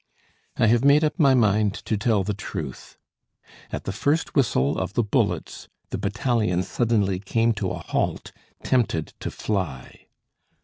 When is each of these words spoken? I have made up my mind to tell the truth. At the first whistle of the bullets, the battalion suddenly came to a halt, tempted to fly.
I 0.57 0.65
have 0.65 0.83
made 0.83 1.03
up 1.03 1.19
my 1.19 1.35
mind 1.35 1.75
to 1.75 1.95
tell 1.95 2.23
the 2.23 2.33
truth. 2.33 2.97
At 3.71 3.83
the 3.83 3.91
first 3.91 4.33
whistle 4.33 4.79
of 4.79 4.93
the 4.93 5.03
bullets, 5.03 5.67
the 5.91 5.99
battalion 5.99 6.63
suddenly 6.63 7.19
came 7.19 7.53
to 7.61 7.69
a 7.69 7.77
halt, 7.83 8.31
tempted 8.63 9.13
to 9.19 9.29
fly. 9.29 10.07